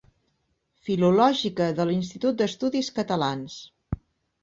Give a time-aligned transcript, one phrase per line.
[0.87, 3.63] Filològica de l'Institut d'Estudis Catalans.